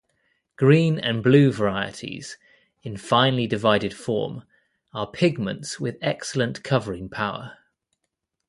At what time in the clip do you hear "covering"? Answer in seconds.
6.63-7.07